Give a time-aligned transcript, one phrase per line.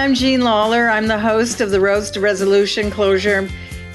[0.00, 0.88] I'm Jean Lawler.
[0.88, 3.46] I'm the host of the Roads to Resolution, Closure,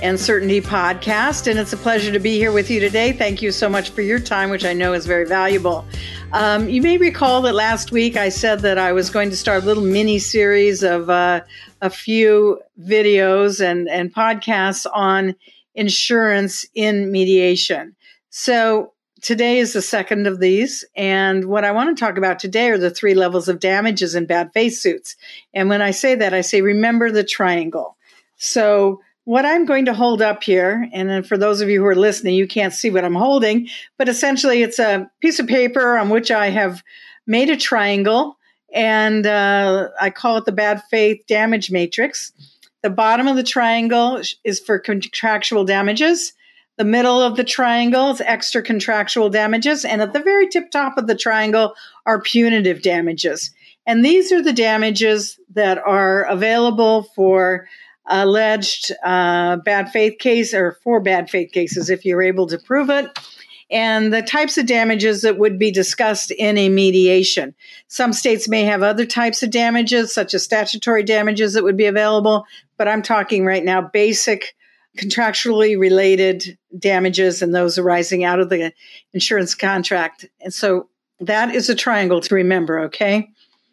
[0.03, 3.11] and Certainty podcast, and it's a pleasure to be here with you today.
[3.11, 5.83] Thank you so much for your time, which I know is very valuable.
[6.31, 9.63] Um, you may recall that last week I said that I was going to start
[9.63, 11.41] a little mini series of uh,
[11.81, 15.35] a few videos and, and podcasts on
[15.73, 17.95] insurance in mediation.
[18.29, 20.85] So today is the second of these.
[20.95, 24.25] And what I want to talk about today are the three levels of damages in
[24.25, 25.15] bad faith suits.
[25.53, 27.97] And when I say that, I say, remember the triangle.
[28.37, 31.87] So what I'm going to hold up here, and then for those of you who
[31.87, 35.97] are listening, you can't see what I'm holding, but essentially it's a piece of paper
[35.97, 36.83] on which I have
[37.25, 38.37] made a triangle,
[38.71, 42.33] and uh, I call it the bad faith damage matrix.
[42.83, 46.33] The bottom of the triangle is for contractual damages.
[46.77, 49.85] The middle of the triangle is extra contractual damages.
[49.85, 51.73] And at the very tip top of the triangle
[52.05, 53.51] are punitive damages.
[53.87, 57.67] And these are the damages that are available for
[58.07, 62.89] alleged uh, bad faith case or for bad faith cases if you're able to prove
[62.89, 63.09] it
[63.71, 67.55] and the types of damages that would be discussed in a mediation.
[67.87, 71.85] Some states may have other types of damages, such as statutory damages that would be
[71.85, 72.45] available,
[72.77, 74.55] but I'm talking right now basic
[74.97, 78.73] contractually related damages and those arising out of the
[79.13, 80.25] insurance contract.
[80.41, 83.29] And so that is a triangle to remember, okay?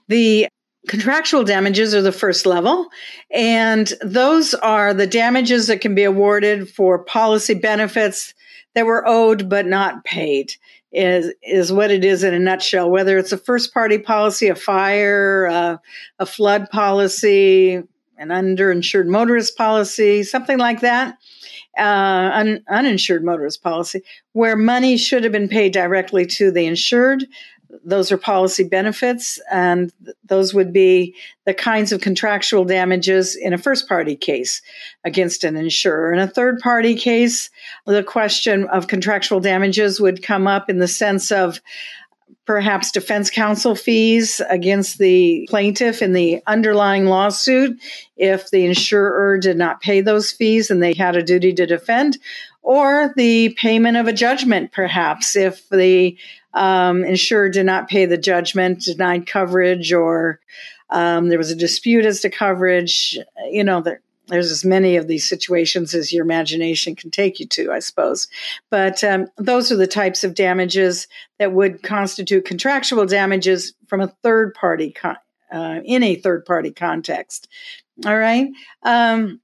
[0.09, 0.48] The
[0.89, 2.89] contractual damages are the first level,
[3.31, 8.34] and those are the damages that can be awarded for policy benefits
[8.75, 10.55] that were owed but not paid.
[10.95, 12.91] Is is what it is in a nutshell.
[12.91, 15.77] Whether it's a first party policy, a fire, uh,
[16.19, 17.83] a flood policy,
[18.23, 21.19] an underinsured motorist policy, something like that,
[21.77, 27.27] uh, un- uninsured motorist policy, where money should have been paid directly to the insured.
[27.84, 29.93] Those are policy benefits, and
[30.25, 31.15] those would be
[31.47, 34.62] the kinds of contractual damages in a first party case
[35.05, 36.12] against an insurer.
[36.12, 37.50] In a third party case,
[37.87, 41.61] the question of contractual damages would come up in the sense of
[42.47, 47.81] perhaps defense counsel fees against the plaintiff in the underlying lawsuit
[48.16, 52.19] if the insurer did not pay those fees and they had a duty to defend,
[52.62, 56.16] or the payment of a judgment, perhaps, if the
[56.54, 60.41] um, insurer did not pay the judgment, denied coverage, or
[60.91, 63.19] um, there was a dispute as to coverage.
[63.50, 67.47] You know, there, there's as many of these situations as your imagination can take you
[67.49, 68.28] to, I suppose.
[68.71, 74.15] But um, those are the types of damages that would constitute contractual damages from a
[74.22, 75.16] third party con-
[75.53, 77.49] uh, in a third party context.
[78.06, 78.49] All right.
[78.84, 79.41] Um,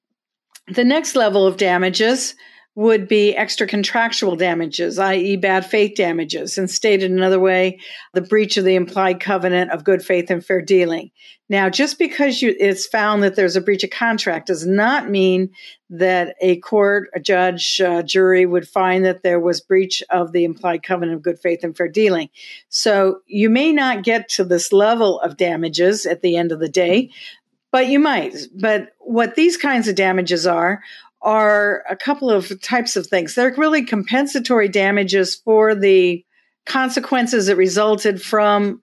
[0.69, 2.35] the next level of damages
[2.79, 7.77] would be extra contractual damages, i.e., bad faith damages, and stated another way,
[8.15, 11.11] the breach of the implied covenant of good faith and fair dealing.
[11.49, 15.51] Now, just because you, it's found that there's a breach of contract does not mean
[15.91, 20.45] that a court, a judge, a jury would find that there was breach of the
[20.45, 22.29] implied covenant of good faith and fair dealing.
[22.69, 26.69] So you may not get to this level of damages at the end of the
[26.69, 27.11] day,
[27.73, 28.37] but you might.
[28.55, 30.81] But what these kinds of damages are
[31.23, 33.35] are a couple of types of things.
[33.35, 36.25] They're really compensatory damages for the
[36.67, 38.81] consequences that resulted from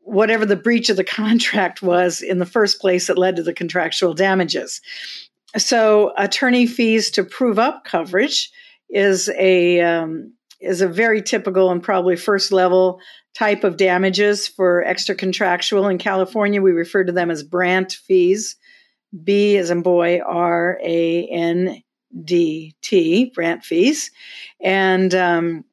[0.00, 3.54] whatever the breach of the contract was in the first place that led to the
[3.54, 4.80] contractual damages.
[5.56, 8.50] So, attorney fees to prove up coverage
[8.88, 12.98] is a um, is a very typical and probably first level
[13.34, 15.88] type of damages for extra contractual.
[15.88, 18.56] In California, we refer to them as Brandt fees.
[19.22, 21.82] B as in boy, R A N
[22.24, 24.10] D T, Brandt fees.
[24.60, 25.64] And um,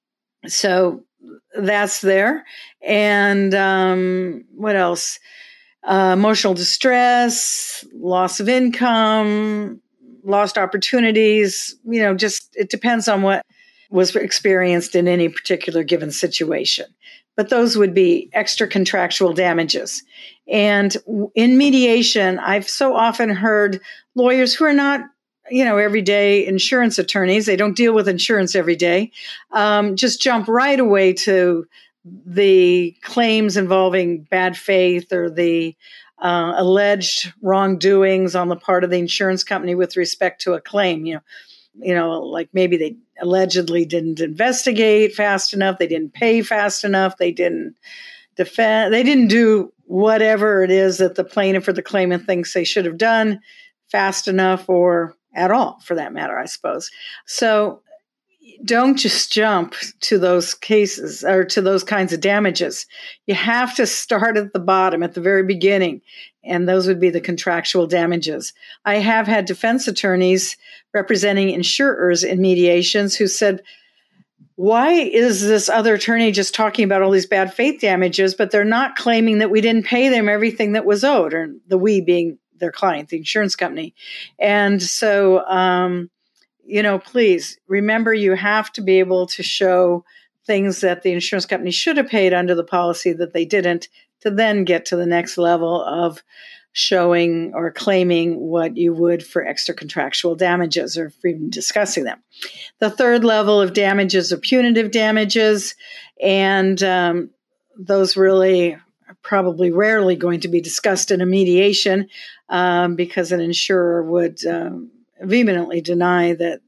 [0.48, 1.04] so
[1.56, 2.46] that's there.
[2.82, 5.20] And um, what else?
[5.84, 9.82] Uh, emotional distress, loss of income,
[10.24, 11.76] lost opportunities.
[11.86, 13.44] You know, just it depends on what
[13.90, 16.86] was experienced in any particular given situation.
[17.42, 20.04] But those would be extra contractual damages.
[20.48, 20.96] And
[21.34, 23.82] in mediation, I've so often heard
[24.14, 25.02] lawyers who are not,
[25.50, 29.12] you know, everyday insurance attorneys, they don't deal with insurance every day,
[29.54, 31.66] um, just jump right away to
[32.06, 35.76] the claims involving bad faith or the
[36.20, 41.08] uh, alleged wrongdoings on the part of the insurance company with respect to a claim.
[41.08, 41.22] You know,
[41.80, 47.18] you know, like maybe they allegedly didn't investigate fast enough, they didn't pay fast enough,
[47.18, 47.76] they didn't
[48.36, 52.64] defend, they didn't do whatever it is that the plaintiff or the claimant thinks they
[52.64, 53.40] should have done
[53.90, 56.90] fast enough or at all for that matter, I suppose.
[57.26, 57.82] So
[58.64, 62.86] don't just jump to those cases or to those kinds of damages.
[63.26, 66.02] You have to start at the bottom, at the very beginning,
[66.44, 68.54] and those would be the contractual damages.
[68.86, 70.58] I have had defense attorneys
[70.94, 73.62] representing insurers in mediations who said,
[74.56, 78.64] why is this other attorney just talking about all these bad faith damages, but they're
[78.64, 82.38] not claiming that we didn't pay them everything that was owed, or the we being
[82.58, 83.96] their client, the insurance company?
[84.38, 86.12] And so, um,
[86.72, 90.06] you know, please remember you have to be able to show
[90.48, 93.90] things that the insurance company should have paid under the policy that they didn't
[94.22, 96.24] to then get to the next level of
[96.72, 102.24] showing or claiming what you would for extra contractual damages or even discussing them.
[102.80, 105.76] The third level of damages are punitive damages,
[106.22, 107.32] and um,
[107.78, 112.08] those really are probably rarely going to be discussed in a mediation
[112.48, 114.90] um, because an insurer would um,
[115.22, 116.62] vehemently deny that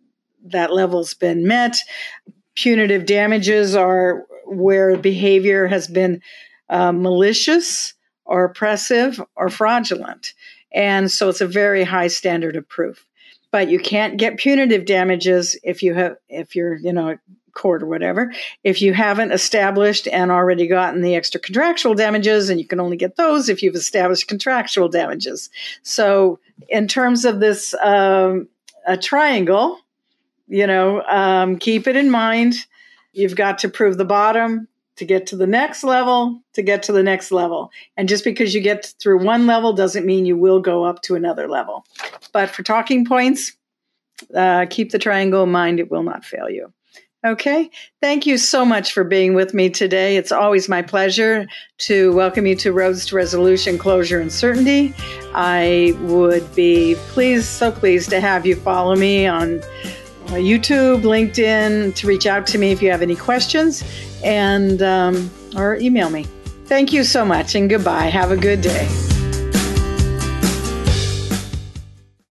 [0.45, 1.77] that level's been met.
[2.55, 6.21] Punitive damages are where behavior has been
[6.69, 7.93] uh, malicious
[8.25, 10.33] or oppressive or fraudulent.
[10.73, 13.05] And so it's a very high standard of proof.
[13.51, 17.17] But you can't get punitive damages if you have if you're, you know,
[17.53, 18.31] court or whatever,
[18.63, 22.97] if you haven't established and already gotten the extra contractual damages, and you can only
[22.97, 25.49] get those if you've established contractual damages.
[25.83, 26.39] So,
[26.69, 28.47] in terms of this um,
[28.85, 29.79] a triangle,
[30.47, 32.55] you know, um, keep it in mind.
[33.13, 36.91] You've got to prove the bottom, to get to the next level, to get to
[36.91, 37.71] the next level.
[37.97, 41.15] And just because you get through one level doesn't mean you will go up to
[41.15, 41.85] another level.
[42.31, 43.53] But for talking points,
[44.35, 46.71] uh, keep the triangle in mind, it will not fail you.
[47.25, 47.69] Okay.
[48.01, 50.17] Thank you so much for being with me today.
[50.17, 51.47] It's always my pleasure
[51.79, 54.93] to welcome you to Roads to Resolution, Closure, and Certainty.
[55.33, 61.95] I would be pleased, so pleased to have you follow me on uh, YouTube, LinkedIn,
[61.95, 63.83] to reach out to me if you have any questions
[64.21, 66.25] and um, or email me.
[66.65, 68.07] Thank you so much and goodbye.
[68.07, 69.12] Have a good day.